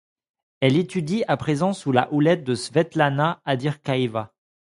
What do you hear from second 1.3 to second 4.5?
présent sous la houlette de Svetlana Adyrkhaeva.